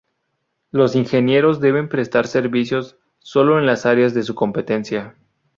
Los 0.71 0.95
ingenieros 0.95 1.59
deben 1.59 1.87
prestar 1.87 2.25
servicios 2.25 2.97
sólo 3.19 3.59
en 3.59 3.67
las 3.67 3.85
áreas 3.85 4.15
de 4.15 4.23
su 4.23 4.33
competencia. 4.33 5.13